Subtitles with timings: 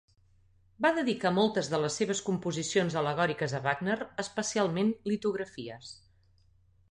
[0.83, 5.93] Va dedicar moltes de les seves composicions al·legòriques a Wagner, especialment litografies.